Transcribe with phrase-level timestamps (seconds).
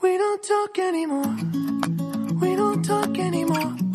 [0.00, 1.36] We don't talk anymore.
[2.40, 3.87] We don't talk anymore.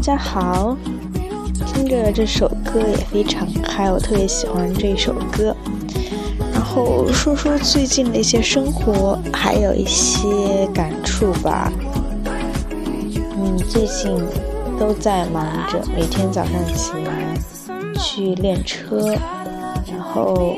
[0.00, 0.74] 大家好，
[1.66, 5.54] 听着这首歌也非常嗨，我特别喜欢这首歌。
[6.54, 11.70] 然后说说最近的一些生活，还有一些感触吧。
[13.12, 14.10] 嗯，最近
[14.78, 19.14] 都在忙着，每天早上起来去练车，
[19.86, 20.56] 然后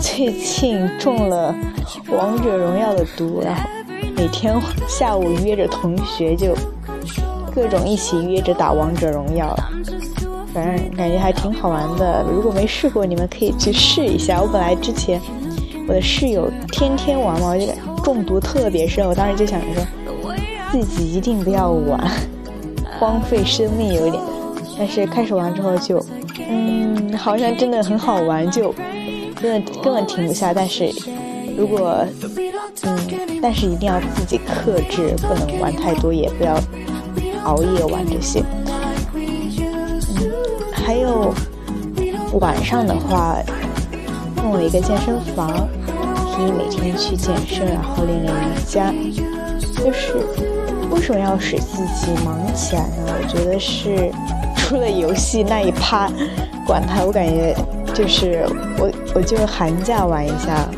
[0.00, 1.54] 最近中了
[2.08, 3.70] 王者荣耀的毒，然后
[4.16, 4.52] 每天
[4.88, 6.56] 下午约着同学就
[7.54, 9.54] 各种一起约着打王者荣耀，
[10.52, 12.24] 反正感觉还挺好玩的。
[12.30, 14.40] 如果没试过，你们可以去试一下。
[14.40, 15.20] 我本来之前
[15.86, 17.66] 我的室友天天玩嘛，我就
[18.02, 19.06] 中毒特别深。
[19.06, 20.34] 我当时就想着说，
[20.70, 22.00] 自己一定不要玩，
[22.98, 24.22] 荒废生命有一点。
[24.78, 26.04] 但是开始玩之后就，
[26.48, 28.74] 嗯，好像真的很好玩，就
[29.40, 30.54] 真的根本停不下。
[30.54, 30.90] 但是
[31.56, 32.04] 如果
[32.84, 32.98] 嗯，
[33.40, 36.54] 但是一定要自己克制，不能玩太多，也不要
[37.44, 38.42] 熬夜玩这些。
[39.14, 40.00] 嗯，
[40.72, 41.34] 还有
[42.40, 43.36] 晚上的话，
[44.36, 45.68] 弄了一个健身房，
[46.34, 48.92] 可以每天去健身，然后练练瑜伽。
[49.74, 50.24] 就是
[50.90, 53.12] 为什么要使自己忙起来呢？
[53.20, 54.12] 我觉得是
[54.56, 56.08] 除了游戏那一趴，
[56.64, 57.54] 管它，我感觉
[57.92, 58.46] 就是
[58.78, 60.68] 我我就寒假玩一下，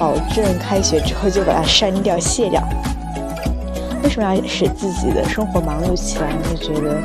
[0.00, 2.60] 保证开学之后就把它删掉卸掉。
[4.02, 6.38] 为什么要使自己的生活忙碌起来呢？
[6.54, 6.98] 就觉得，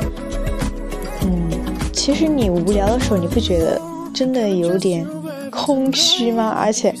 [1.22, 1.50] 嗯，
[1.92, 3.80] 其实你无聊的时候，你不觉得
[4.12, 5.06] 真的有点
[5.50, 6.48] 空虚吗？
[6.48, 6.94] 而且，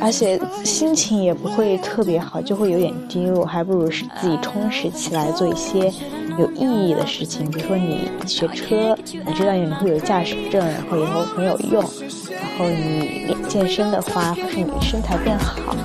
[0.00, 5.92] 而且心情也不会特别好，就会有点低落，还不如使自己充实起来，做一些
[6.38, 7.50] 有意义的事情。
[7.50, 11.84] 比如说你学车，你知道你会有驾驶证，然后以后很有用。
[12.30, 15.76] 然后你健身的话，会使你身材变好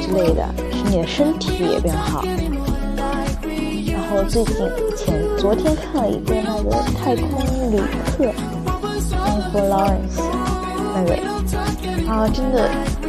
[0.00, 0.44] 之类的。
[0.84, 2.24] 你的身体也变好。
[3.92, 4.56] 然后最近
[4.96, 8.26] 前昨天看了一个那个太空旅客
[9.08, 10.20] Jennifer Lawrence
[10.94, 11.16] 那个
[12.10, 12.68] 啊，真的，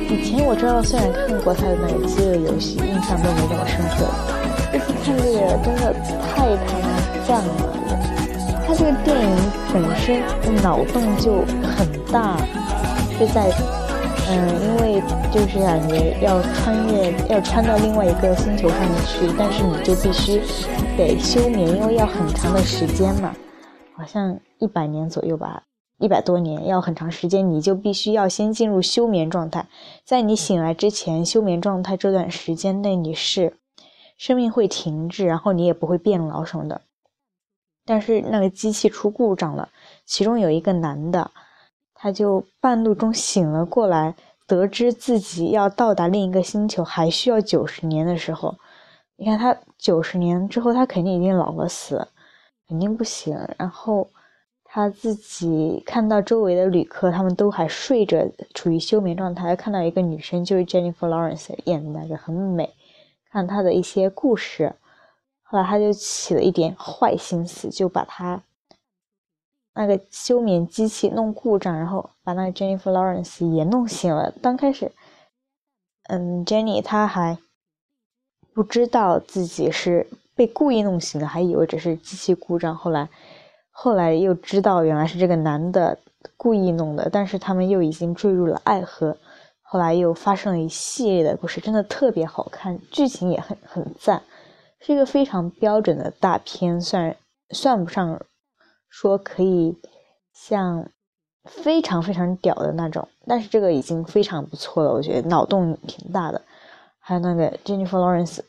[0.09, 4.07] 以前我知道，虽然看过他的那个饥饿游戏，印象都没这么深刻。
[4.71, 5.93] 这次看这个真的
[6.33, 6.87] 太他妈
[7.27, 7.51] 赞了！
[8.65, 9.29] 他这个电影
[9.73, 10.23] 本身
[10.63, 11.43] 脑洞就
[11.75, 12.37] 很大，
[13.19, 13.51] 是在。
[14.25, 15.01] 嗯，因为
[15.31, 20.41] 就是感觉要穿越，要穿到另外一个星球上面去，但是你就必须
[20.97, 23.35] 得休眠，因为要很长的时间嘛，
[23.95, 25.63] 好像一百年左右吧，
[25.99, 29.67] 一百多年，要很长时间，你就必须要先进入休眠状态，
[30.05, 33.57] 在你醒来之前，休眠状态这段时间内你是
[34.17, 36.81] 生命会停滞，然后你也不会变老什么的。
[37.85, 39.67] 但是那个机器出故障了，
[40.05, 41.29] 其中有一个男的。
[42.03, 44.13] 他就半路中醒了过来，
[44.45, 48.53] 得知自己要到达另一个星球还需要九十年的时候，
[49.15, 52.09] 你看他九十年之后，他肯定已经老了死了，
[52.67, 53.33] 肯定不行。
[53.57, 54.09] 然后
[54.65, 59.55] 他自己看到周围的旅客，他们都还睡着，处于休眠状态。
[59.55, 62.69] 看到一个女生，就是 Jennifer Lawrence 演的那个，很美。
[63.31, 64.75] 看她的一些故事，
[65.41, 68.43] 后来他就起了一点坏心思，就把她。
[69.75, 74.31] 那个休眠机器弄故障，然后把那个 Jennifer Lawrence 也弄醒了。
[74.41, 74.91] 刚开始，
[76.09, 77.37] 嗯，Jenny 她还
[78.53, 80.05] 不知道自己是
[80.35, 82.75] 被故意弄醒的，还以为只是机器故障。
[82.75, 83.09] 后来，
[83.71, 85.97] 后来又知道原来是这个男的
[86.37, 87.09] 故意弄的。
[87.11, 89.17] 但是他们又已经坠入了爱河。
[89.61, 94.21] 后来又发生了一系列的故事，真的特别好看，剧情也很很赞，
[94.79, 97.15] 是一个非常标准的大片，算
[97.49, 98.21] 算不上。
[98.93, 99.75] 说可以
[100.33, 100.87] 像
[101.45, 106.39] 非常非常屌的那种，但是这个已经非常不错了，我觉得脑洞挺大的。
[106.99, 108.39] 还有那个 Jennifer Lawrence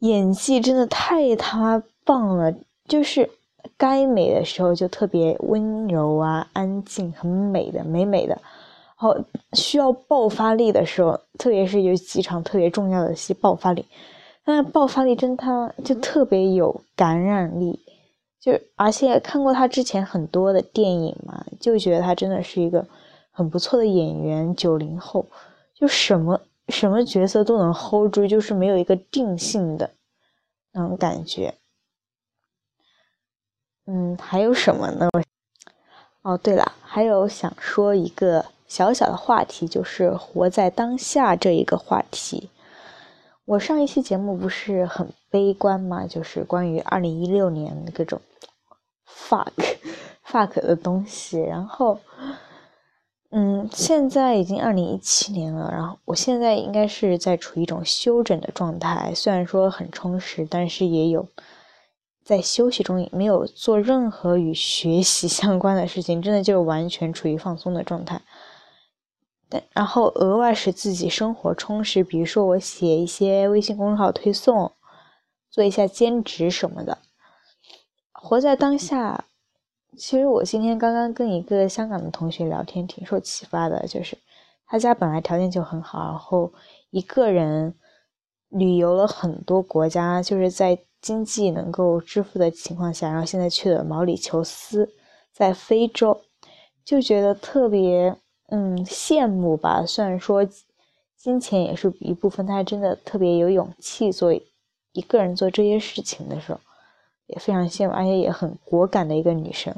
[0.00, 2.54] 演技真的太他妈棒了，
[2.86, 3.30] 就是
[3.78, 8.34] 该美的时候就特别温柔啊、安静、很美的、美美的。
[8.34, 8.42] 然
[8.96, 9.16] 后
[9.54, 13.86] 需要爆发力的时候，特别是有几场特别重要的戏，爆发力，
[14.44, 17.80] 那爆发力真他就特别有感染力。
[18.40, 22.86] 就而且看过他之前很多的电影嘛，就觉得他真的是一个
[23.30, 24.56] 很不错的演员。
[24.56, 25.26] 九零后
[25.74, 29.90] 就什么什么角色都能 hold 住，就是没有一个定性的
[30.72, 31.54] 那种感觉。
[33.86, 35.08] 嗯，还有什么呢？
[36.22, 42.48] 哦，对了，还有想说一个小小的话题，就是活在当下这一个话题。
[43.44, 46.06] 我上一期节目不是很悲观吗？
[46.06, 48.20] 就是关于二零一六年各种
[49.30, 49.52] fuck
[50.26, 51.38] fuck 的东西。
[51.40, 52.00] 然后，
[53.30, 61.28] 嗯，现在已经二零一七年了，然后我现在应该是在处于一种休整的状态，虽然说很充实，但是也有
[62.24, 68.20] 在休息中，没有做任何与学习相关的事情，真的就是完全处于放松的状态。
[69.48, 74.70] 但然后额外使自己生活充实，比如说我写一些微信公众号推送，
[75.50, 76.98] 做一下兼职什么的，
[78.22, 79.24] 活在当下。
[79.96, 84.16] 其实我今天刚刚跟一个香港的同学聊天，挺受启发的，就是
[84.66, 86.52] 他家本来条件就很好，然后
[86.90, 87.74] 一个人
[88.50, 94.90] 旅游了很多国家，就是在经济能够支付的情况下，然后现在去了毛里求斯，
[95.32, 96.20] 在非洲，
[96.84, 98.16] 就觉得特别。
[98.52, 99.86] 嗯，羡慕吧。
[99.86, 100.44] 虽然说
[101.16, 106.58] 金钱也是一部分，她真的特别有勇气做一个人做这些事情的时候，
[107.30, 109.74] 也非常羡慕，而且也很果敢的一个女生。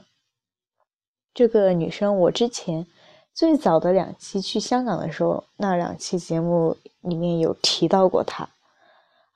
[1.35, 2.87] 这个女生，我之前
[3.35, 8.49] 最早的两期去香港的时候，那两期节目里面有提到过她。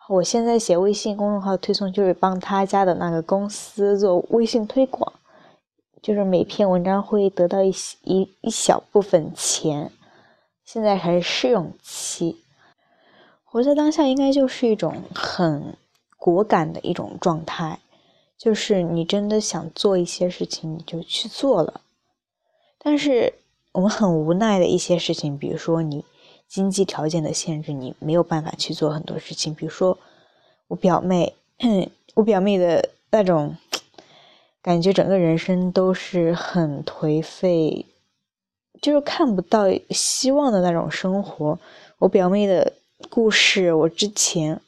[0.08, 5.12] 我现在写微信公众号推送，就是帮她家的那个公司做微信推广。
[6.02, 7.74] 就是每篇文章会得到一
[8.04, 9.90] 一一小部分钱，
[10.64, 12.44] 现在还是试用期。
[13.42, 15.76] 活在当下应该就是一种很
[16.16, 17.80] 果敢的一种状态，
[18.38, 21.80] 就是你真的想做一些事情，你就去做了。
[22.78, 23.34] 但是
[23.72, 26.04] 我们很无奈的一些事情，比如说你
[26.48, 29.54] 经济条件的限制，你没有办法去做很多事情。
[29.54, 29.98] 比如说
[30.68, 31.34] 我表妹，
[32.14, 33.56] 我表妹的那种。
[34.62, 37.86] 感觉整个人生都是很颓废，
[38.82, 41.56] 就是看不到希望的那种生活。
[41.98, 42.72] 我表妹的
[43.08, 44.60] 故事，我之前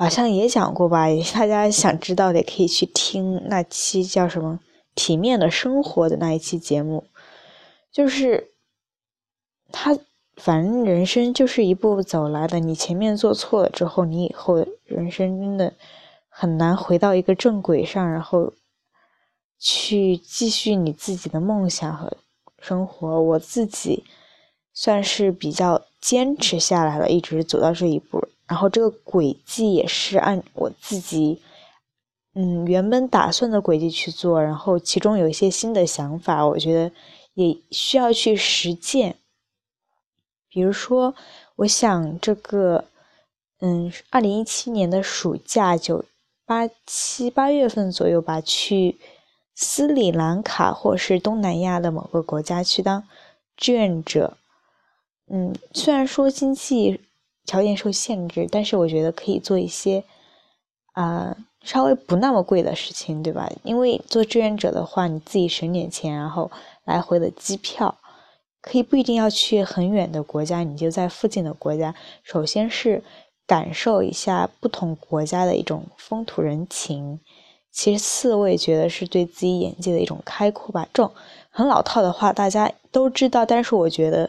[0.00, 4.58] 好像也讲过吧，大家想知道的可以去听那期叫什么
[4.94, 7.04] 《体面的生活》的那一期节目。
[7.92, 8.52] 就是
[9.70, 9.98] 他，
[10.36, 15.74] 反正人生就是一步步走来的，你前面做错了之后，你以后人生真的
[16.30, 18.54] 很难回到一个正轨上，然后。
[19.62, 22.16] 去继续你自己的梦想和
[22.58, 24.04] 生活，我自己
[24.72, 28.26] 算是比较坚持下来了，一直走到这一步。
[28.50, 31.40] 然后这个轨迹也是按我自己，
[32.34, 34.42] 嗯，原本打算的轨迹去做。
[34.42, 36.92] 然后其中有一些新的想法，我觉得
[37.34, 39.16] 也需要去实践。
[40.48, 41.14] 比如说，
[41.56, 42.86] 我想这个，
[43.60, 46.04] 嗯，二零一七年的暑假，九
[46.44, 48.98] 八七八月份左右吧，去。
[49.62, 53.06] 斯里兰卡或是东南亚的某个国家去当
[53.58, 54.38] 志愿者，
[55.28, 56.98] 嗯，虽然说经济
[57.46, 60.04] 条件受限制，但是我觉得可以做一些
[60.92, 63.50] 啊稍微不那么贵的事情，对吧？
[63.62, 66.50] 因为做志愿者的话，你自己省点钱，然后
[66.84, 67.94] 来回的机票
[68.62, 73.02] 可以不一定要去很远的国家，你就在附近的国家，首先是
[73.46, 77.20] 感受一下不同国家的一种风土人情。
[77.72, 80.88] 其次，我也觉得是对自己眼界的一种开阔吧。
[80.92, 81.12] 这种
[81.50, 84.28] 很老套的话，大家都知道，但是我觉得，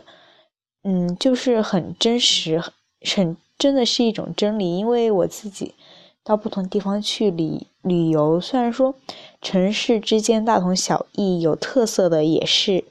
[0.83, 2.61] 嗯，就是很真实，
[3.03, 4.77] 很真的是一种真理。
[4.77, 5.75] 因为我自己
[6.24, 8.96] 到不同地方去旅旅游，虽然说
[9.41, 12.86] 城市之间大同小异，有特色的也是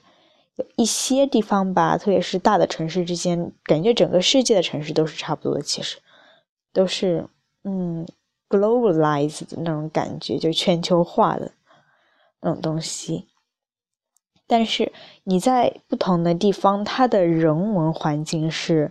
[0.57, 5.99] 有一些地方吧，特别是大的城市之间，感觉整个世界的城市都是差不多的，其实
[6.73, 7.27] 都是，
[7.65, 8.07] 嗯。
[8.51, 11.53] globalized 的那种感觉，就全球化的
[12.41, 13.29] 那种东西。
[14.49, 18.91] 但是你在不同的地方，它的人文环境是，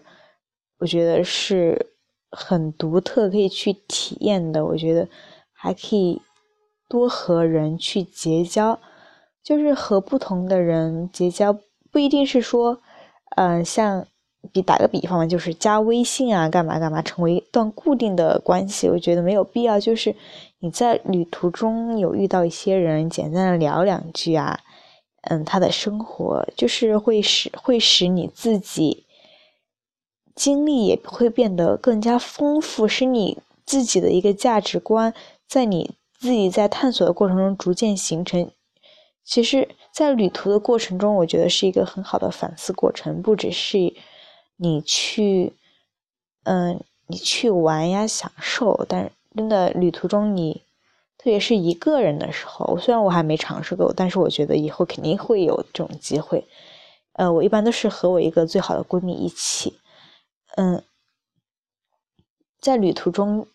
[0.80, 1.94] 我觉得是
[2.32, 4.66] 很独特，可以去体验的。
[4.66, 5.08] 我觉得
[5.54, 6.22] 还可以
[6.88, 8.80] 多和人去结交，
[9.44, 11.56] 就是和不同的人结交，
[11.92, 12.80] 不一定是说，
[13.36, 14.06] 嗯，像
[14.54, 19.80] 比打个比方嘛，就是加微信啊，干嘛干嘛，成为一段固定的关系，我觉得没有必要。
[19.80, 20.16] 就是
[20.60, 24.60] 你在旅途中有遇到一些人，简单的聊两句啊，
[25.24, 29.06] 嗯，他的生活就是会使会使你自己
[30.40, 35.14] 经历也会变得更加丰富，使你自己的一个价值观
[35.46, 38.50] 在你自己在探索的过程中逐渐形成。
[39.26, 43.94] 其实，在旅途的过程中，我觉得是一个很好的反思过程，不只是。
[44.62, 45.54] 你去，
[46.44, 48.86] 嗯，你去玩呀，享受。
[48.88, 50.64] 但真的旅途中，你
[51.18, 56.46] 特别是一个人的时候，虽然我还没尝试过，但是我觉得以后肯定会有这种机会。
[57.14, 59.78] 呃，我一般都是和我一个最好的闺蜜一起。
[60.56, 60.84] 嗯，
[62.60, 63.48] 在旅途中，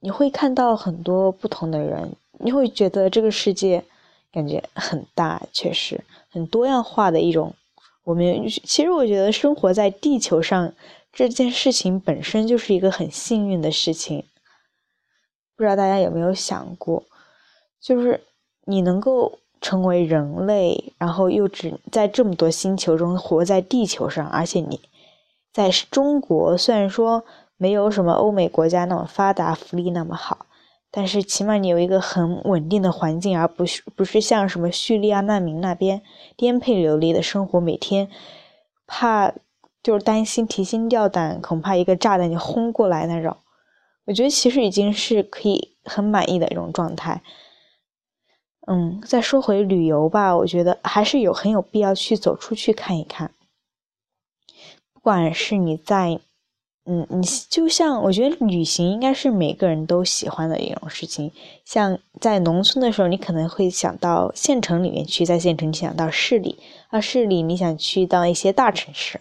[0.00, 3.84] 你会看到很多不同的人，你会觉得这个世界
[4.32, 7.54] 感觉很大，确实很多样化的一种。
[8.02, 10.74] 我们其实我觉得生活在地球上
[11.10, 14.24] 这件事情本身就是一个很幸运的事情。
[15.56, 17.04] 不知道大家有没有想过，
[17.80, 18.20] 就是
[18.64, 24.80] 你能够成为人类，然后又只在这么多星球中活在地球上，而且你
[25.54, 27.24] 在中国，虽然说
[27.56, 30.46] 没有什么欧美国家那么发达，福利那么好。
[30.90, 36.02] 但是起码你有一个很稳定的环境，而不是不是像什么叙利亚难民那边
[36.36, 38.08] 颠沛流离的生活，每天
[38.86, 39.32] 怕
[39.80, 43.36] 就是担心提心吊胆，恐怕一个炸弹就轰过来那种。
[44.06, 47.22] 我觉得其实已经是可以很满意的一种状态。
[48.66, 53.30] 嗯，再说回旅游吧，我觉得还是有很有必要去走出去看一看，
[55.04, 56.18] 不管是你在。
[56.86, 61.32] 嗯，你就像我觉得旅行应该是每个人都喜欢的一种事情。
[61.64, 66.56] 像在农村的时候，你可能会想到县城里面去；在县城，你想到市里；
[66.88, 69.18] 啊市里，你想去到一些大城市。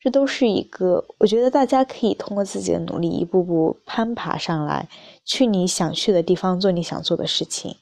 [0.00, 4.88] 这都是一个，我觉得大家可以通过自己的努力，一步步攀爬上来，
[5.24, 7.74] 去你想去的地方做你想做的事情。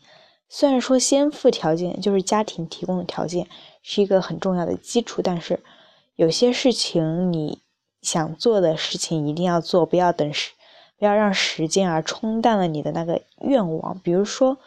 [0.49, 3.47] 虽然说先富条件就是家庭提供的条件
[3.83, 5.61] 是一个很重要的基础，但是
[6.23, 7.61] 有些事情你。
[8.03, 10.51] 想做的事情一定要做，不要等时，
[10.99, 13.97] 不要让时间而冲淡了你的那个愿望。
[14.01, 14.59] 比如说，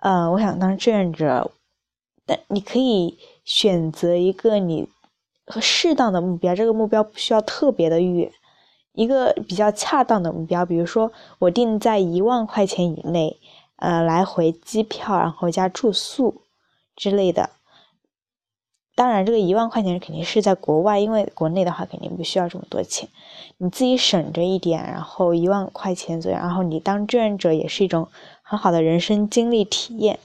[0.00, 1.50] 呃，我想当志愿者，
[2.24, 4.88] 但你可以选择一个你
[5.44, 8.30] 和适当的目标，这个目标不需要特别的远，
[8.92, 10.64] 一个比较恰当的目标。
[10.64, 13.40] 比如说，我定在一万块钱以内，
[13.78, 16.42] 呃，来回机票，然后加住宿
[16.94, 17.50] 之类的。
[18.96, 23.06] 当然，这个一万块钱肯定是在国外，因为国内的话肯定不需要这么多钱，
[23.58, 28.08] 你自己省着一点，然后一万块钱左右，然后你当志愿者也是一种
[28.40, 30.18] 很好的人生经历体验，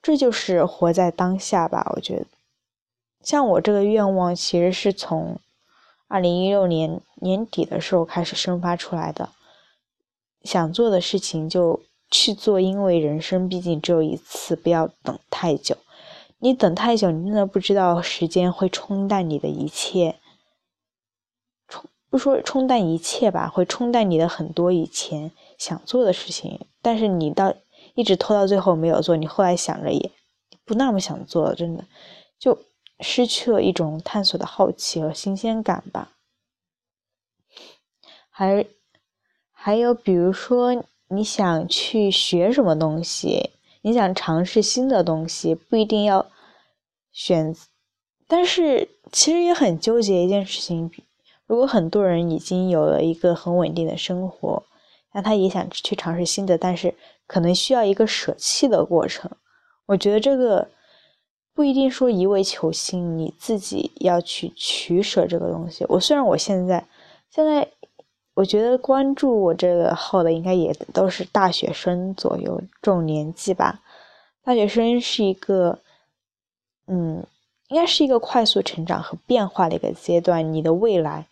[0.00, 1.90] 这就是活在当下吧。
[1.96, 2.26] 我觉得，
[3.24, 5.40] 像我这个愿望其实是从
[6.06, 9.28] 二零一六年年底的时候开始生发出来的，
[10.44, 15.76] 想做的事情就去做，因为人生毕竟只有一次，不要等太久。
[16.42, 20.16] 你等太久，你真的不知道时间会冲淡你的一切，
[21.68, 26.58] 冲不说冲淡一切吧，会冲淡你的很多以前想做的事情。
[26.80, 27.52] 但是你到
[27.94, 30.10] 一直拖到最后没有做，你后来想着也
[30.64, 31.84] 不那么想做了，真的
[32.38, 32.58] 就
[33.00, 36.12] 失去了一种探索的好奇和新鲜感吧。
[38.30, 38.64] 还
[39.52, 43.50] 还有比如说你想去学什么东西。
[43.82, 46.26] 你想尝试新的东西，不一定要
[47.12, 47.54] 选，
[48.28, 50.90] 但是其实也很纠结一件事情。
[51.46, 54.62] 如果很多人已经有了一个很稳定的生活，
[55.12, 56.94] 那他也想去尝试新的，但是
[57.26, 59.30] 可能需要一个舍弃的过程。
[59.86, 60.68] 我觉得这个
[61.54, 65.84] 不一定说一味求新，你自己要去取舍这个东西。
[65.88, 66.86] 我虽然我现在
[67.30, 67.68] 现在。
[68.34, 73.80] 我觉得关注我这个号的应该也都是大学生左右这种年纪吧。
[74.42, 75.78] 大学生是一个，
[76.86, 77.24] 嗯，
[77.68, 80.52] 应该是一个快速成长和变化的一个阶段。
[80.52, 81.26] 你的未来，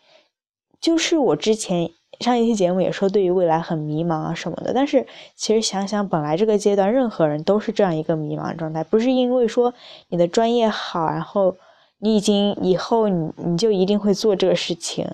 [0.80, 1.90] 就是我之前
[2.20, 4.72] 上一期节目也说，对于未来很迷茫啊什么的。
[4.74, 9.72] 但是其实想想，本来这个阶段任何人都是这样一个迷茫状态，不是因为说
[10.08, 11.56] 你的专业好，然后
[11.98, 15.08] 你已经以后你你就一定会做这个事情。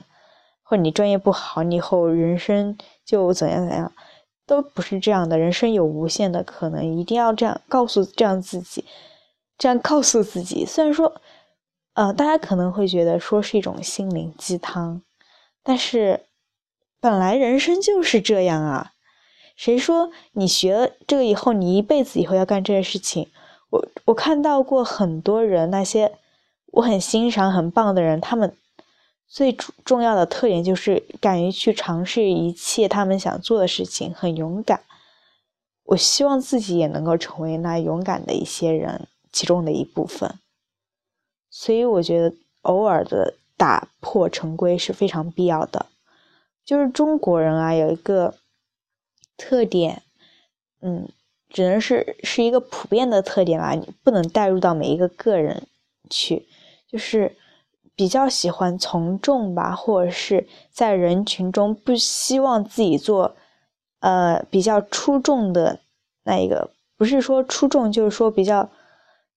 [0.66, 3.92] 或者你专业不好，你以后人生就怎样怎样，
[4.46, 5.38] 都不是这样的。
[5.38, 8.84] 人生有无限的可能，一定要这样告诉这样自己，
[9.58, 10.64] 这样告诉自己。
[10.64, 11.20] 虽然说，
[11.92, 15.02] 呃，大家可能会觉得说是一种心灵鸡汤，
[15.62, 16.20] 但是
[16.98, 18.92] 本来人生就是这样啊。
[19.54, 23.28] 谁说你学了这个以后，你一辈子以后要干这件事情？
[23.68, 26.16] 我我看到过很多人，那些
[26.72, 28.56] 我很欣赏、很棒的人，他们。
[29.26, 34.82] 最主重要的特点就是敢于去尝试一切他们想做的事情，很勇敢。
[35.84, 40.38] 我希望自己也能够成为那勇敢的一些人其中的一部分。
[41.50, 45.86] 所以我觉得偶尔的打破陈规是非常必要的。
[46.64, 48.34] 就是中国人啊，有一个
[49.36, 50.02] 特点，
[50.80, 51.08] 嗯，
[51.50, 55.66] 只能是是一个普遍的特点吧，你不能带入到每一个个人
[56.08, 56.46] 去，
[56.88, 57.36] 就是
[57.94, 63.34] 比较喜欢从众吧，或者是在人群中不希望自己做，
[64.00, 65.80] 呃，比较出众的
[66.24, 68.68] 那一个，不是说出众，就是说比较，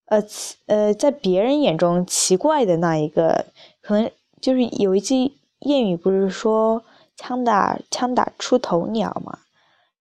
[0.05, 0.23] 呃，
[0.65, 3.45] 呃，在别人眼中奇怪的那一个，
[3.81, 4.11] 可能
[4.41, 6.83] 就是有一句谚语，不是说。
[7.19, 9.39] 枪打枪打出头鸟嘛，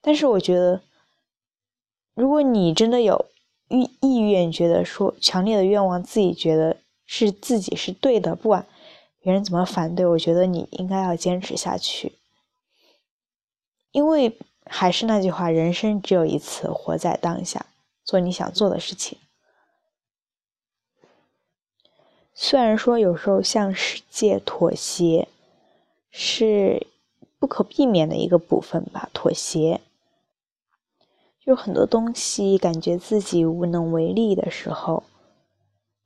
[0.03, 0.83] 但是我觉得，
[2.15, 3.25] 如果你真的有
[3.71, 8.67] 意意愿，觉得说强烈的愿望，自己觉得是自己是对的，不管
[9.21, 12.13] 别人怎么反对，我觉得你应该要坚持下去。
[13.93, 14.37] 因为
[14.67, 17.67] 还是那句话，人生只有一次，活在当下，
[18.05, 19.17] 做你想做的事情。
[22.35, 25.29] 虽然说有时候向世界妥协，
[26.11, 26.87] 是。
[27.39, 29.83] 不可避免的一个部分吧，妥协。
[31.39, 35.05] 就很多东西感觉自己无能为力的时候，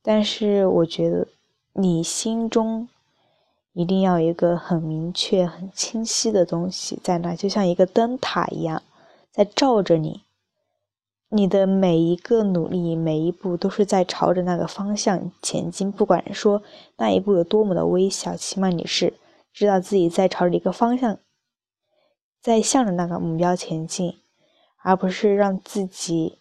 [0.02, 1.28] 但是我觉得
[1.74, 2.88] 你心中
[3.72, 8.82] 一定要有一个很明确、很清晰的东西在那，就像一个灯塔一样，
[9.30, 10.22] 在照着你。
[11.32, 16.60] 你的每一个努力，每一步都是在朝着那个方向前进，不管说
[16.96, 19.14] 那一步有多么的微小，起码你是。
[19.52, 21.18] 知道自己在朝着一个方向，
[22.42, 24.16] 在向着那个目标前进，
[24.82, 26.39] 而不是让自己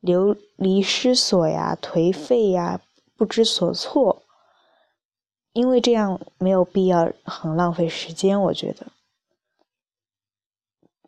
[0.00, 2.80] 流离失所呀、颓废呀、
[3.16, 4.22] 不知所措，
[5.52, 8.40] 因为这样没有必要，很浪费时间。
[8.40, 8.86] 我觉得，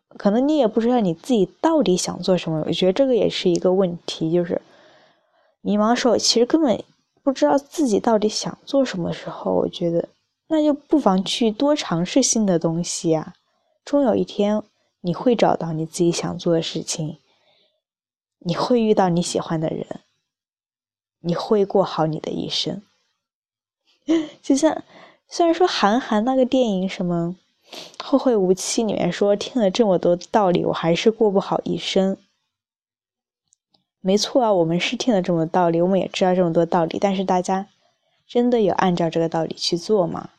[0.09, 2.63] 可能你也不知道你自己到底想做什么。
[2.67, 4.61] 我觉得这个也是一个问题，就是
[5.61, 6.83] 迷茫时候，其实根本
[7.23, 10.09] 不知道自己到底想做什么时候，我觉得。
[10.47, 13.33] 那就不妨去多尝试新的东西呀，
[13.83, 14.61] 终有一天
[15.01, 17.17] 你会找到你自己想做的事情，
[18.45, 20.01] 你会遇到你喜欢的人，
[21.19, 22.81] 你会过好你的一生。
[24.41, 24.83] 就像
[25.27, 27.35] 虽然说韩寒那个电影什么
[28.03, 32.17] 《后会无期》里面说听了这么多道理，我还是过不好一生。
[34.01, 37.69] 没错啊，我们是听了这么多道理，我们也知道这么多道理，但是大家
[38.27, 40.31] 真的有按照这个道理去做吗？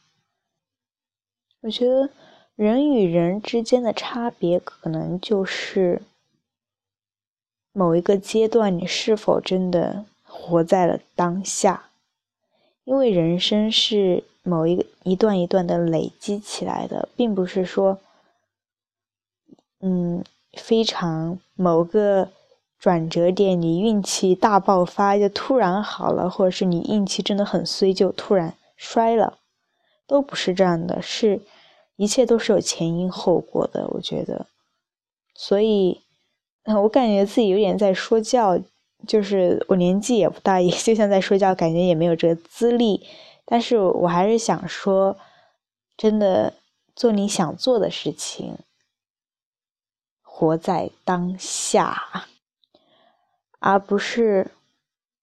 [1.62, 2.10] 我觉得
[2.54, 6.02] 人与人之间的差别，可能就是
[7.74, 11.90] 某一个阶段，你是否真的活在了当下。
[12.84, 17.98] 因为人生是某一个一段一段的累积起来的，并不是说，
[19.80, 22.30] 嗯，非常某个
[22.78, 29.38] 转折点，你运气大爆发就突然好了，或者是你运气真的很衰就突然衰了，
[30.06, 31.40] 都不是这样的，是。
[31.96, 34.46] 一切都是有前因后果的，我觉得，
[35.32, 36.00] 所以，
[36.66, 38.58] 我感觉自己有点在说教，
[39.06, 43.06] 就是我年纪也不大，也 就像在说教，感觉也没有这个资历，
[43.44, 45.16] 但是我还是想说，
[45.96, 46.54] 真的
[46.96, 48.56] 做你想做的事情，
[50.22, 52.26] 活在当下，
[53.58, 54.50] 而不是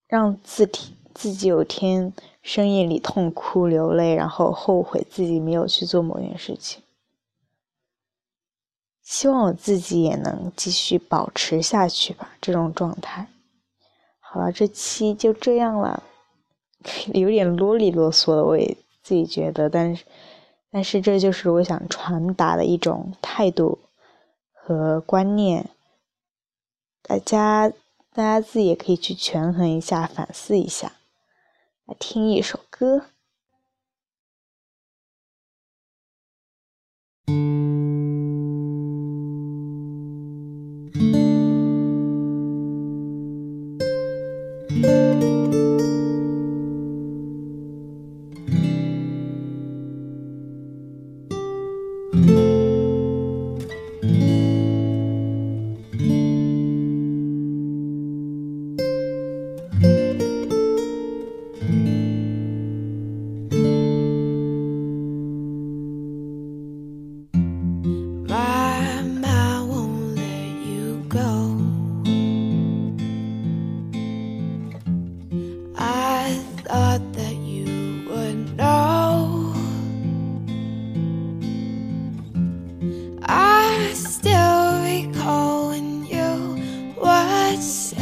[0.08, 2.13] 让自己自己有天。
[2.43, 6.82] 深夜里痛哭流泪，然后后悔自己没有去做某件事情。
[9.12, 13.28] 希望我自己也能继续保持下去吧，这种状态。
[14.21, 16.02] 好了，这期就这样了，
[17.13, 20.06] 有点啰里啰嗦的，我也自己觉得，但是，
[20.71, 23.80] 但是这就是我想传达的一种态度
[24.54, 25.69] 和观念。
[27.02, 27.69] 大家，
[28.13, 30.93] 大家自己也可以去权衡一下，反思一下。
[31.86, 33.08] 来听一首歌。
[87.63, 88.00] It's